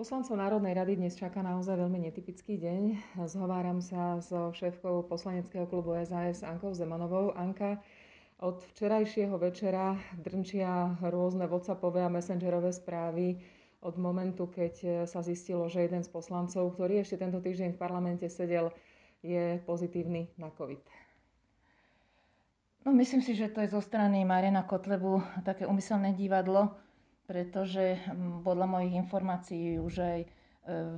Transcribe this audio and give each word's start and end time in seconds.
Poslancov 0.00 0.40
Národnej 0.40 0.72
rady 0.72 0.96
dnes 0.96 1.12
čaká 1.12 1.44
naozaj 1.44 1.76
veľmi 1.76 2.08
netypický 2.08 2.56
deň. 2.56 2.82
Zhováram 3.28 3.84
sa 3.84 4.16
so 4.24 4.48
šéfkou 4.48 5.04
poslaneckého 5.04 5.68
klubu 5.68 5.92
SAS 6.08 6.40
Ankou 6.40 6.72
Zemanovou. 6.72 7.36
Anka, 7.36 7.84
od 8.40 8.64
včerajšieho 8.72 9.36
večera 9.36 10.00
drnčia 10.16 10.96
rôzne 11.04 11.44
WhatsAppové 11.44 12.00
a 12.00 12.08
messengerové 12.08 12.72
správy 12.72 13.44
od 13.84 14.00
momentu, 14.00 14.48
keď 14.48 15.04
sa 15.04 15.20
zistilo, 15.20 15.68
že 15.68 15.84
jeden 15.84 16.00
z 16.00 16.08
poslancov, 16.08 16.80
ktorý 16.80 17.04
ešte 17.04 17.20
tento 17.20 17.36
týždeň 17.36 17.76
v 17.76 17.80
parlamente 17.84 18.24
sedel, 18.32 18.72
je 19.20 19.60
pozitívny 19.68 20.32
na 20.40 20.48
COVID. 20.48 20.80
No, 22.88 22.96
myslím 22.96 23.20
si, 23.20 23.36
že 23.36 23.52
to 23.52 23.60
je 23.60 23.68
zo 23.68 23.84
strany 23.84 24.24
Mariana 24.24 24.64
Kotlebu 24.64 25.44
také 25.44 25.68
umyselné 25.68 26.16
divadlo, 26.16 26.72
pretože 27.30 27.94
podľa 28.42 28.66
mojich 28.66 28.98
informácií 28.98 29.78
už 29.78 30.02
aj 30.02 30.18
e, 30.18 30.28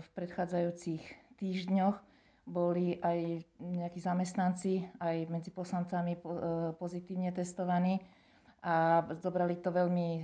v 0.00 0.06
predchádzajúcich 0.16 1.04
týždňoch 1.36 2.00
boli 2.48 2.96
aj 3.04 3.45
nejakí 3.60 4.00
zamestnanci, 4.00 4.88
aj 4.96 5.28
medzi 5.28 5.52
poslancami 5.52 6.16
e, 6.16 6.18
pozitívne 6.80 7.28
testovaní 7.37 8.00
a 8.64 9.04
zobrali 9.20 9.60
to 9.60 9.76
veľmi 9.76 10.09
e, 10.16 10.23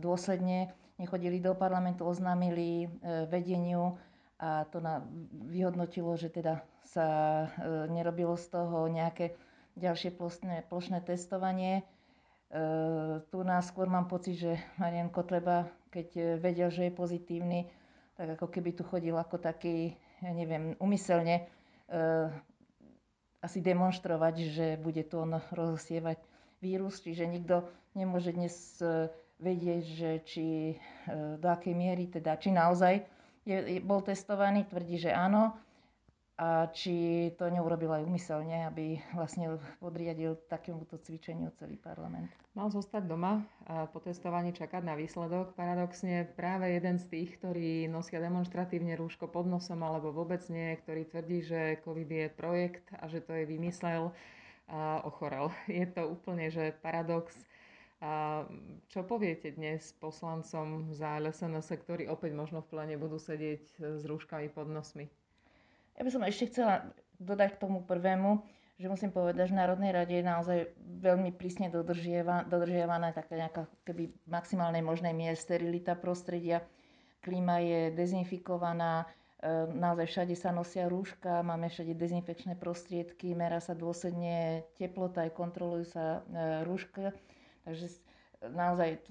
dôsledne. 0.00 0.72
Nechodili 0.96 1.44
do 1.44 1.52
parlamentu, 1.52 2.04
oznámili 2.04 2.84
vedeniu 3.32 3.96
a 4.36 4.68
to 4.68 4.84
na, 4.84 5.00
vyhodnotilo, 5.48 6.12
že 6.12 6.28
teda 6.28 6.60
sa 6.84 7.08
nerobilo 7.88 8.36
z 8.36 8.52
toho 8.52 8.84
nejaké 8.84 9.32
ďalšie 9.80 10.12
plošné, 10.12 10.68
plošné 10.68 11.00
testovanie 11.00 11.88
tu 13.30 13.38
nás 13.46 13.70
skôr 13.70 13.86
mám 13.86 14.10
pocit, 14.10 14.34
že 14.34 14.58
Marian 14.74 15.06
Kotleba, 15.06 15.70
keď 15.94 16.08
e, 16.18 16.22
vedel, 16.42 16.66
že 16.66 16.90
je 16.90 16.92
pozitívny, 16.98 17.70
tak 18.18 18.34
ako 18.34 18.50
keby 18.50 18.74
tu 18.74 18.82
chodil 18.82 19.14
ako 19.14 19.38
taký, 19.38 19.94
ja 20.18 20.34
neviem, 20.34 20.74
umyselne 20.82 21.46
e, 21.46 21.96
asi 23.38 23.58
demonstrovať, 23.62 24.34
že 24.50 24.66
bude 24.82 25.06
tu 25.06 25.22
on 25.22 25.38
rozsievať 25.54 26.18
vírus, 26.58 26.98
čiže 27.00 27.24
nikto 27.24 27.64
nemôže 27.94 28.36
dnes 28.36 28.52
vedieť, 29.40 29.84
že 29.88 30.10
či 30.28 30.76
do 31.40 31.48
akej 31.48 31.72
miery, 31.72 32.12
teda 32.12 32.36
či 32.36 32.52
naozaj 32.52 33.00
je, 33.48 33.80
bol 33.80 34.04
testovaný, 34.04 34.68
tvrdí, 34.68 35.00
že 35.00 35.16
áno, 35.16 35.56
a 36.40 36.72
či 36.72 37.28
to 37.36 37.52
neurobil 37.52 37.92
aj 37.92 38.08
umyselne, 38.08 38.64
aby 38.64 38.96
vlastne 39.12 39.60
podriadil 39.76 40.40
takémuto 40.48 40.96
cvičeniu 40.96 41.52
celý 41.60 41.76
parlament. 41.76 42.32
Mal 42.56 42.72
zostať 42.72 43.04
doma 43.04 43.44
a 43.68 43.84
po 43.84 44.00
testovaní 44.00 44.56
čakať 44.56 44.80
na 44.80 44.96
výsledok. 44.96 45.52
Paradoxne 45.52 46.24
práve 46.32 46.72
jeden 46.72 46.96
z 46.96 47.04
tých, 47.12 47.36
ktorí 47.36 47.92
nosia 47.92 48.24
demonstratívne 48.24 48.96
rúško 48.96 49.28
pod 49.28 49.52
nosom 49.52 49.84
alebo 49.84 50.16
vôbec 50.16 50.40
nie, 50.48 50.80
ktorý 50.80 51.12
tvrdí, 51.12 51.44
že 51.44 51.60
COVID 51.84 52.08
je 52.08 52.26
projekt 52.32 52.88
a 52.96 53.04
že 53.04 53.20
to 53.20 53.36
je 53.36 53.44
vymyslel, 53.44 54.08
a 54.72 55.04
ochorel. 55.04 55.52
Je 55.68 55.84
to 55.84 56.08
úplne 56.08 56.48
že 56.48 56.72
paradox. 56.80 57.36
A 58.00 58.48
čo 58.88 59.04
poviete 59.04 59.52
dnes 59.52 59.92
poslancom 60.00 60.88
za 60.96 61.20
LSNS, 61.20 61.68
ktorí 61.84 62.08
opäť 62.08 62.32
možno 62.32 62.64
v 62.64 62.70
plene 62.72 62.96
budú 62.96 63.20
sedieť 63.20 63.76
s 64.00 64.02
rúškami 64.08 64.48
pod 64.48 64.72
nosmi? 64.72 65.12
Ja 66.00 66.08
by 66.08 66.16
som 66.16 66.24
ešte 66.24 66.48
chcela 66.48 66.88
dodať 67.20 67.60
k 67.60 67.60
tomu 67.60 67.84
prvému, 67.84 68.40
že 68.80 68.88
musím 68.88 69.12
povedať, 69.12 69.52
že 69.52 69.52
v 69.52 69.60
Národnej 69.60 69.92
rade 69.92 70.16
je 70.16 70.24
naozaj 70.24 70.72
veľmi 71.04 71.36
prísne 71.36 71.68
dodržiava, 71.68 72.48
dodržiavaná 72.48 73.12
taká 73.12 73.36
nejaká 73.36 73.68
keby 73.84 74.08
maximálnej 74.24 74.80
možnej 74.80 75.12
miere 75.12 75.36
sterilita 75.36 75.92
prostredia. 75.92 76.64
Klíma 77.20 77.60
je 77.60 77.92
dezinfikovaná, 77.92 79.04
e, 79.44 79.68
naozaj 79.76 80.08
všade 80.08 80.34
sa 80.40 80.56
nosia 80.56 80.88
rúška, 80.88 81.44
máme 81.44 81.68
všade 81.68 81.92
dezinfekčné 81.92 82.56
prostriedky, 82.56 83.36
merá 83.36 83.60
sa 83.60 83.76
dôsledne 83.76 84.64
teplota, 84.80 85.28
aj 85.28 85.36
kontrolujú 85.36 85.84
sa 85.84 86.24
e, 86.24 86.64
rúška. 86.64 87.12
Takže 87.68 87.92
naozaj 88.48 89.04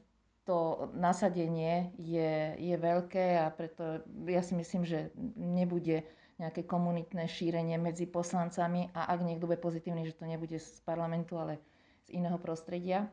to 0.50 0.90
nasadenie 0.98 1.94
je, 2.02 2.58
je 2.58 2.74
veľké 2.82 3.38
a 3.38 3.54
preto 3.54 4.02
ja 4.26 4.42
si 4.42 4.58
myslím, 4.58 4.82
že 4.82 5.14
nebude 5.38 6.02
nejaké 6.40 6.64
komunitné 6.64 7.28
šírenie 7.28 7.76
medzi 7.76 8.08
poslancami 8.08 8.88
a 8.96 9.12
ak 9.12 9.20
niekto 9.28 9.46
bude 9.46 9.60
pozitívny, 9.60 10.08
že 10.08 10.16
to 10.16 10.24
nebude 10.24 10.56
z 10.56 10.80
parlamentu, 10.88 11.36
ale 11.36 11.60
z 12.08 12.16
iného 12.16 12.40
prostredia. 12.40 13.12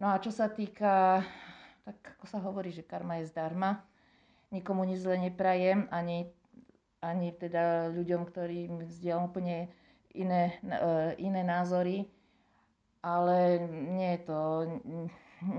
No 0.00 0.08
a 0.08 0.16
čo 0.16 0.32
sa 0.32 0.48
týka, 0.48 1.20
tak 1.84 2.16
ako 2.18 2.24
sa 2.24 2.40
hovorí, 2.40 2.72
že 2.72 2.80
karma 2.80 3.20
je 3.20 3.28
zdarma, 3.28 3.84
nikomu 4.48 4.88
nič 4.88 5.04
zle 5.04 5.20
neprajem, 5.20 5.84
ani, 5.92 6.32
ani 7.04 7.36
teda 7.36 7.92
ľuďom, 7.92 8.24
ktorí 8.24 8.72
zdieľajú 8.88 9.28
úplne 9.28 9.68
iné, 10.16 10.56
e, 10.64 11.20
iné 11.20 11.44
názory, 11.44 12.08
ale 13.04 13.68
nie 13.68 14.16
je 14.16 14.20
to, 14.24 14.40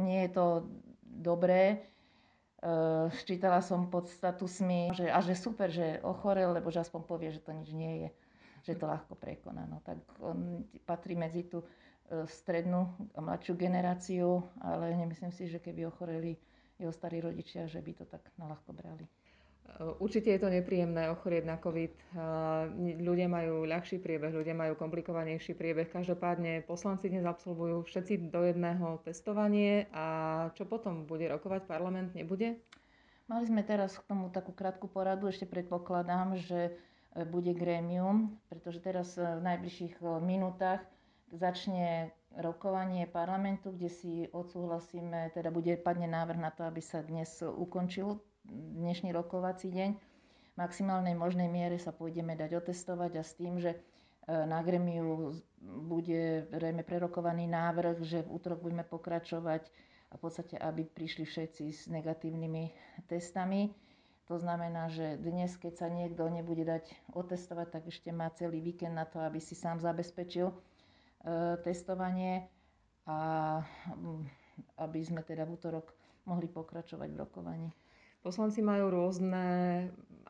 nie 0.01 0.25
je 0.25 0.31
to 0.33 0.65
dobré 1.05 1.92
Ščítala 3.19 3.59
eh, 3.59 3.65
som 3.65 3.91
pod 3.91 4.07
statusmi, 4.07 4.95
že, 4.95 5.11
a 5.11 5.19
že 5.19 5.35
super, 5.35 5.67
že 5.67 5.99
ochorel, 5.99 6.55
lebo 6.55 6.71
že 6.71 6.79
aspoň 6.79 7.01
povie, 7.03 7.29
že 7.35 7.43
to 7.43 7.51
nič 7.51 7.75
nie 7.75 8.07
je, 8.07 8.09
že 8.71 8.73
to 8.79 8.87
ľahko 8.87 9.19
prekoná. 9.19 9.67
No, 9.67 9.83
tak 9.83 9.99
on 10.23 10.63
patrí 10.87 11.19
medzi 11.19 11.43
tú 11.43 11.59
eh, 11.59 12.23
strednú 12.23 12.87
a 13.13 13.19
mladšiu 13.19 13.59
generáciu, 13.59 14.47
ale 14.63 14.95
nemyslím 14.95 15.35
si, 15.35 15.51
že 15.51 15.59
keby 15.59 15.91
ochoreli 15.91 16.39
jeho 16.79 16.95
starí 16.95 17.19
rodičia, 17.19 17.67
že 17.67 17.83
by 17.83 17.91
to 17.99 18.05
tak 18.07 18.23
na 18.39 18.47
ľahko 18.47 18.71
brali. 18.71 19.05
Určite 19.99 20.29
je 20.29 20.37
to 20.37 20.53
nepríjemné 20.53 21.09
ochorieť 21.09 21.43
na 21.43 21.57
COVID. 21.57 21.91
Ľudia 23.01 23.25
majú 23.25 23.65
ľahší 23.65 23.97
priebeh, 23.97 24.29
ľudia 24.29 24.53
majú 24.53 24.77
komplikovanejší 24.77 25.57
priebeh. 25.57 25.89
Každopádne 25.89 26.61
poslanci 26.63 27.09
dnes 27.09 27.25
absolvujú 27.25 27.81
všetci 27.81 28.29
do 28.29 28.45
jedného 28.45 29.01
testovanie 29.01 29.89
a 29.89 30.05
čo 30.53 30.69
potom? 30.69 31.09
Bude 31.09 31.25
rokovať 31.25 31.65
parlament? 31.65 32.13
Nebude? 32.13 32.61
Mali 33.25 33.49
sme 33.49 33.65
teraz 33.65 33.97
k 33.97 34.05
tomu 34.05 34.29
takú 34.29 34.53
krátku 34.53 34.85
poradu. 34.85 35.25
Ešte 35.25 35.49
predpokladám, 35.49 36.37
že 36.37 36.69
e, 36.69 36.71
bude 37.23 37.55
grémium, 37.55 38.35
pretože 38.51 38.77
teraz 38.77 39.15
e, 39.15 39.23
v 39.23 39.41
najbližších 39.41 39.95
e, 39.97 40.21
minútach 40.21 40.83
začne 41.31 42.11
rokovanie 42.35 43.07
parlamentu, 43.07 43.71
kde 43.73 43.89
si 43.89 44.13
odsúhlasíme, 44.29 45.31
teda 45.33 45.49
bude 45.49 45.79
padne 45.79 46.05
návrh 46.05 46.37
na 46.37 46.51
to, 46.51 46.67
aby 46.67 46.83
sa 46.83 46.99
dnes 47.01 47.41
ukončil 47.41 48.19
dnešný 48.45 49.11
rokovací 49.11 49.71
deň. 49.71 49.91
V 49.93 50.55
maximálnej 50.55 51.15
možnej 51.15 51.47
miere 51.47 51.79
sa 51.79 51.89
pôjdeme 51.89 52.35
dať 52.35 52.59
otestovať 52.59 53.11
a 53.17 53.23
s 53.23 53.33
tým, 53.33 53.57
že 53.57 53.73
e, 53.73 53.77
na 54.27 54.61
gremiu 54.61 55.33
bude 55.63 56.45
zrejme 56.47 56.83
prerokovaný 56.83 57.47
návrh, 57.47 58.03
že 58.03 58.21
v 58.21 58.31
útorok 58.31 58.61
budeme 58.61 58.83
pokračovať 58.83 59.65
a 60.09 60.17
v 60.17 60.21
podstate, 60.21 60.55
aby 60.55 60.85
prišli 60.85 61.25
všetci 61.25 61.63
s 61.73 61.81
negatívnymi 61.89 62.63
testami. 63.07 63.73
To 64.25 64.37
znamená, 64.37 64.87
že 64.87 65.17
dnes, 65.17 65.57
keď 65.57 65.73
sa 65.73 65.87
niekto 65.89 66.23
nebude 66.29 66.63
dať 66.63 66.85
otestovať, 67.11 67.67
tak 67.71 67.83
ešte 67.89 68.13
má 68.13 68.29
celý 68.31 68.61
víkend 68.61 68.93
na 68.93 69.03
to, 69.03 69.19
aby 69.19 69.41
si 69.41 69.57
sám 69.57 69.81
zabezpečil 69.81 70.47
e, 70.47 70.55
testovanie 71.65 72.45
a 73.03 73.17
aby 74.77 74.99
sme 75.01 75.25
teda 75.25 75.43
v 75.43 75.57
útorok 75.57 75.91
mohli 76.23 76.47
pokračovať 76.47 77.09
v 77.09 77.19
rokovaní. 77.19 77.69
Poslanci 78.23 78.63
majú 78.63 78.87
rôzne 78.87 79.45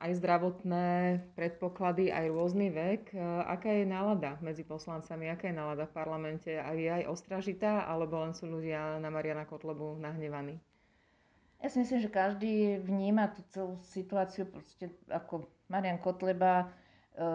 aj 0.04 0.12
zdravotné 0.20 1.22
predpoklady, 1.38 2.12
aj 2.12 2.26
rôzny 2.34 2.68
vek. 2.74 3.14
E, 3.14 3.18
aká 3.48 3.72
je 3.72 3.86
nálada 3.88 4.36
medzi 4.44 4.68
poslancami? 4.68 5.32
Aká 5.32 5.48
je 5.48 5.56
nálada 5.56 5.88
v 5.88 5.96
parlamente? 5.96 6.52
A 6.58 6.76
je 6.76 6.90
aj 6.90 7.08
ostražitá, 7.08 7.88
alebo 7.88 8.20
len 8.20 8.36
sú 8.36 8.52
ľudia 8.52 9.00
na 9.00 9.08
Mariana 9.08 9.48
Kotlebu 9.48 10.02
nahnevaní? 10.02 10.60
Ja 11.64 11.72
si 11.72 11.80
myslím, 11.80 12.04
že 12.04 12.12
každý 12.12 12.84
vníma 12.84 13.32
tú 13.32 13.40
celú 13.48 13.74
situáciu 13.88 14.44
proste 14.52 14.92
ako 15.08 15.48
Marian 15.72 16.02
Kotleba 16.02 16.68
e, 17.16 17.28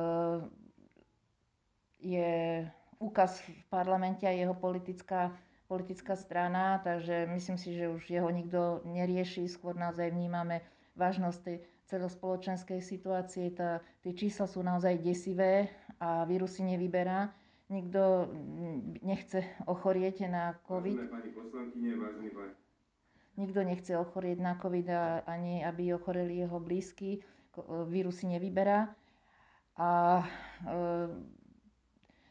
je 2.05 2.67
úkaz 3.01 3.41
v 3.47 3.65
parlamente 3.73 4.29
a 4.29 4.35
jeho 4.35 4.53
politická 4.53 5.33
politická 5.69 6.17
strana, 6.17 6.81
takže 6.81 7.29
myslím 7.29 7.61
si, 7.61 7.77
že 7.77 7.93
už 7.93 8.09
jeho 8.09 8.33
nikto 8.33 8.81
nerieši, 8.89 9.45
skôr 9.47 9.77
naozaj 9.77 10.11
vnímame 10.11 10.65
vážnosť 10.97 11.39
tej 11.45 11.57
celospoločenskej 11.89 12.81
situácie. 12.81 13.53
Tá, 13.53 13.85
tie 14.01 14.17
čísla 14.17 14.49
sú 14.49 14.65
naozaj 14.65 15.01
desivé 15.05 15.69
a 16.01 16.25
vírus 16.25 16.57
si 16.57 16.65
nevyberá. 16.65 17.33
Nikto 17.69 18.33
nechce 19.05 19.45
ochorieť 19.69 20.25
na 20.25 20.57
COVID. 20.65 20.97
Nikto 23.37 23.61
nechce 23.61 23.93
ochorieť 23.93 24.39
na 24.41 24.57
COVID 24.57 24.87
a 24.89 25.21
ani 25.29 25.61
aby 25.61 25.93
ochoreli 25.93 26.41
jeho 26.41 26.57
blízky. 26.57 27.21
Vírus 27.93 28.25
si 28.25 28.27
nevyberá. 28.33 28.89
A 29.79 29.91
e, 30.19 30.27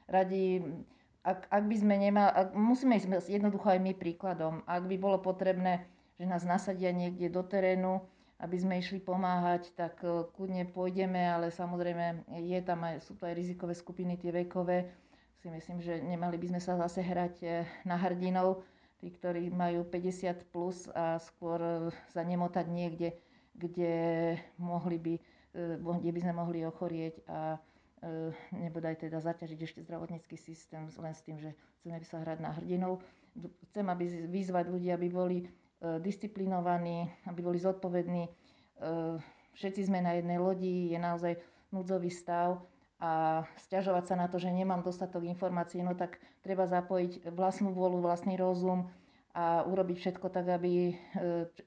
radi 0.09 0.59
ak, 1.27 1.51
ak 1.51 1.63
by 1.67 1.75
sme 1.75 1.95
nemali, 1.99 2.31
ak, 2.31 2.55
musíme 2.55 2.95
ísť 2.95 3.27
jednoducho 3.27 3.67
aj 3.67 3.83
my 3.83 3.91
príkladom. 3.91 4.63
Ak 4.63 4.87
by 4.87 4.95
bolo 4.95 5.19
potrebné, 5.19 5.83
že 6.15 6.23
nás 6.23 6.47
nasadia 6.47 6.95
niekde 6.95 7.27
do 7.27 7.43
terénu 7.43 8.07
aby 8.37 8.57
sme 8.61 8.77
išli 8.77 9.01
pomáhať, 9.01 9.73
tak 9.73 9.97
e, 10.05 10.29
kľudne 10.37 10.69
pôjdeme, 10.69 11.17
ale 11.17 11.49
samozrejme 11.49 12.29
je 12.37 12.59
tam 12.61 12.85
aj, 12.85 13.01
sú 13.01 13.17
to 13.17 13.25
aj 13.25 13.33
rizikové 13.33 13.73
skupiny, 13.73 14.13
tie 14.17 14.29
vekové. 14.29 14.93
Si 15.41 15.49
myslím, 15.49 15.81
že 15.81 16.01
nemali 16.01 16.37
by 16.37 16.53
sme 16.53 16.61
sa 16.61 16.77
zase 16.77 17.01
hrať 17.01 17.35
e, 17.41 17.47
na 17.89 17.97
hrdinov, 17.97 18.61
tí, 19.01 19.09
ktorí 19.09 19.49
majú 19.49 19.85
50 19.89 20.53
plus 20.53 20.85
a 20.93 21.17
skôr 21.17 21.57
e, 21.57 21.73
sa 22.13 22.21
nemotať 22.21 22.65
niekde, 22.69 23.17
kde, 23.57 23.93
mohli 24.61 25.01
by, 25.01 25.13
kde 25.73 26.11
by 26.13 26.19
sme 26.21 26.33
mohli 26.37 26.61
ochorieť 26.61 27.25
a 27.25 27.57
nebodaj 28.53 29.01
teda 29.01 29.17
zaťažiť 29.17 29.59
ešte 29.63 29.79
zdravotnícky 29.81 30.37
systém 30.37 30.85
len 30.85 31.13
s 31.17 31.21
tým, 31.25 31.41
že 31.41 31.57
chceme 31.81 31.97
sa 32.05 32.21
hrať 32.21 32.37
na 32.39 32.53
hrdinov. 32.53 33.01
Chcem, 33.69 33.85
aby 33.89 34.05
vyzvať 34.29 34.65
ľudí, 34.69 34.89
aby 34.93 35.07
boli 35.09 35.49
E, 35.77 36.01
disciplinovaní, 36.01 37.05
aby 37.29 37.39
boli 37.45 37.61
zodpovední. 37.61 38.25
E, 38.25 38.31
všetci 39.53 39.85
sme 39.85 40.01
na 40.01 40.17
jednej 40.17 40.41
lodi, 40.41 40.89
je 40.89 40.97
naozaj 40.97 41.37
núdzový 41.69 42.09
stav 42.09 42.65
a 42.97 43.45
stiažovať 43.61 44.03
sa 44.09 44.15
na 44.17 44.25
to, 44.25 44.41
že 44.41 44.49
nemám 44.49 44.81
dostatok 44.81 45.21
informácií, 45.29 45.85
no 45.85 45.93
tak 45.93 46.17
treba 46.41 46.65
zapojiť 46.65 47.29
vlastnú 47.29 47.77
vôľu, 47.77 48.01
vlastný 48.01 48.41
rozum 48.41 48.89
a 49.37 49.61
urobiť 49.69 49.97
všetko 50.01 50.33
tak, 50.33 50.49
aby 50.49 50.89
e, 50.89 50.93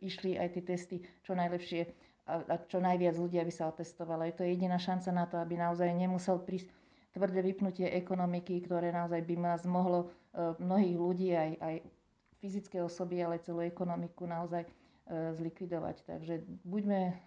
išli 0.03 0.35
aj 0.35 0.59
tie 0.59 0.63
testy 0.67 0.97
čo 1.23 1.39
najlepšie 1.39 1.87
a 2.31 2.55
čo 2.71 2.79
najviac 2.79 3.19
ľudí, 3.19 3.43
aby 3.43 3.51
sa 3.51 3.67
otestovalo. 3.67 4.23
Je 4.29 4.37
to 4.37 4.45
jediná 4.47 4.79
šanca 4.79 5.11
na 5.11 5.25
to, 5.27 5.37
aby 5.43 5.59
naozaj 5.59 5.91
nemusel 5.91 6.39
prísť 6.39 6.71
tvrdé 7.11 7.43
vypnutie 7.43 7.91
ekonomiky, 7.91 8.63
ktoré 8.63 8.95
naozaj 8.95 9.21
by 9.27 9.35
nás 9.35 9.67
mohlo 9.67 10.15
mnohých 10.35 10.97
ľudí 10.97 11.29
aj, 11.35 11.51
aj 11.59 11.75
fyzické 12.41 12.79
osoby, 12.81 13.21
ale 13.21 13.43
celú 13.43 13.61
ekonomiku 13.61 14.25
naozaj 14.25 14.65
e, 14.65 14.69
zlikvidovať. 15.37 16.07
Takže 16.07 16.35
buďme 16.65 17.19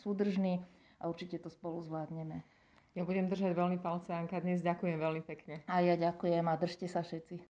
súdržní 0.00 0.62
a 1.02 1.10
určite 1.10 1.42
to 1.42 1.50
spolu 1.52 1.82
zvládneme. 1.82 2.40
Ja 2.92 3.08
budem 3.08 3.28
držať 3.28 3.56
veľmi 3.56 3.80
palce, 3.80 4.12
Anka, 4.12 4.40
dnes 4.44 4.60
ďakujem 4.60 5.00
veľmi 5.00 5.22
pekne. 5.24 5.64
A 5.64 5.80
ja 5.80 5.96
ďakujem 5.96 6.44
a 6.44 6.54
držte 6.60 6.84
sa 6.88 7.00
všetci. 7.00 7.40